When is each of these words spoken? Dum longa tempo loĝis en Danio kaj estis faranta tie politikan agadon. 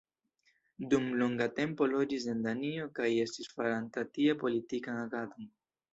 Dum 0.93 1.03
longa 1.19 1.47
tempo 1.59 1.89
loĝis 1.91 2.25
en 2.33 2.41
Danio 2.47 2.89
kaj 3.01 3.11
estis 3.27 3.53
faranta 3.59 4.07
tie 4.17 4.37
politikan 4.45 5.03
agadon. 5.07 5.53